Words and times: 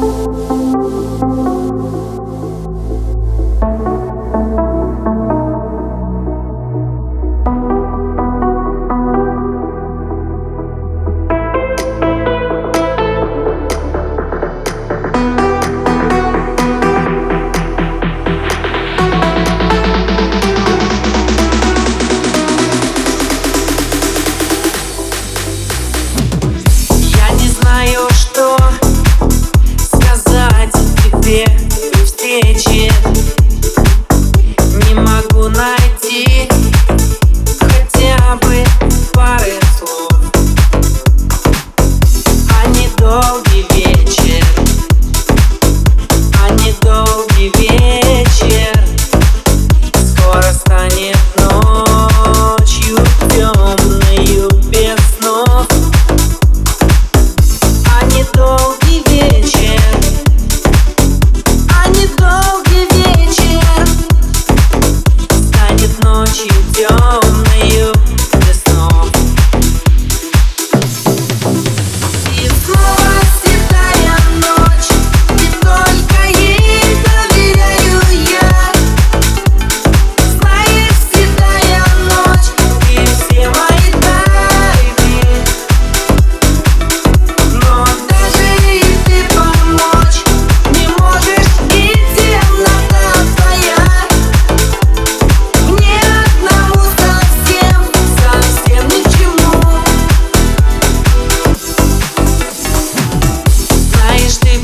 you 0.00 0.29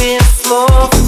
feel 0.00 0.18
slow. 0.20 0.99